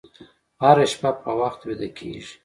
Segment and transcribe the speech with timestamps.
[0.61, 2.23] هره شپه په وخت ویده کېږئ.